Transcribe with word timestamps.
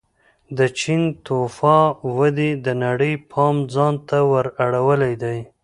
د 0.57 0.59
چین 0.79 1.01
توفا 1.25 1.77
ودې 2.17 2.51
د 2.65 2.67
نړۍ 2.83 3.13
پام 3.31 3.55
ځان 3.73 3.93
ته 4.07 4.17
ور 4.31 4.45
اړولی 4.65 5.13
دی. 5.23 5.37